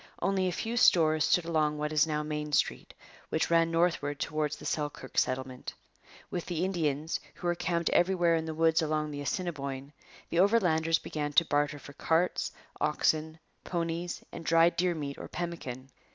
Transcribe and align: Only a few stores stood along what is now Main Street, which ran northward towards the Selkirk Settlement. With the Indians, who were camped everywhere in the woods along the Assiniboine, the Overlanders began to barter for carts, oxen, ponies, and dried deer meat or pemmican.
Only 0.19 0.47
a 0.47 0.51
few 0.51 0.77
stores 0.77 1.25
stood 1.25 1.45
along 1.45 1.77
what 1.77 1.93
is 1.93 2.07
now 2.07 2.23
Main 2.23 2.53
Street, 2.53 2.95
which 3.29 3.51
ran 3.51 3.69
northward 3.69 4.19
towards 4.19 4.55
the 4.55 4.65
Selkirk 4.65 5.15
Settlement. 5.15 5.75
With 6.31 6.47
the 6.47 6.65
Indians, 6.65 7.19
who 7.35 7.45
were 7.45 7.53
camped 7.53 7.91
everywhere 7.91 8.35
in 8.35 8.45
the 8.45 8.55
woods 8.55 8.81
along 8.81 9.11
the 9.11 9.21
Assiniboine, 9.21 9.93
the 10.31 10.39
Overlanders 10.39 10.97
began 10.97 11.33
to 11.33 11.45
barter 11.45 11.77
for 11.77 11.93
carts, 11.93 12.51
oxen, 12.79 13.37
ponies, 13.63 14.23
and 14.31 14.43
dried 14.43 14.75
deer 14.75 14.95
meat 14.95 15.19
or 15.19 15.27
pemmican. 15.27 15.91